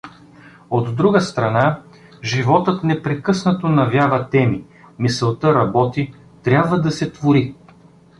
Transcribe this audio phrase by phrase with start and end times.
[0.69, 1.81] От друга страна,
[2.23, 4.63] животът непрекъснато навява теми,
[4.99, 7.55] мисълта работи, трябва да се твори.